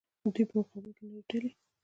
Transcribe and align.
د 0.21 0.23
دوی 0.35 0.43
په 0.49 0.53
مقابل 0.59 0.91
کې 0.97 1.03
نورې 1.09 1.23
ډلې. 1.29 1.51